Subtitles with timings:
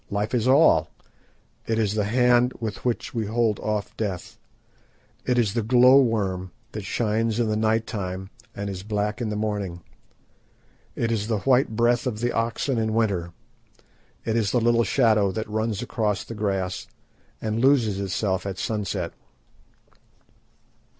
[0.09, 0.89] Life is all.
[1.67, 4.39] It is the Hand with which we hold off Death.
[5.27, 9.29] It is the glow worm that shines in the night time and is black in
[9.29, 9.83] the morning;
[10.95, 13.31] it is the white breath of the oxen in winter;
[14.25, 16.87] it is the little shadow that runs across the grass
[17.39, 19.13] and loses itself at sunset."